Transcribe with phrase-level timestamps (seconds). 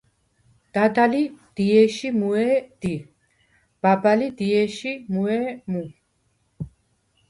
[0.73, 1.23] დადა ლი
[1.55, 2.95] დიე̄შ ი მუუ̂ე̄ დი,
[3.81, 5.81] ბაბა ლი დიე̄შ ი მუუ̂ე̄ მუ.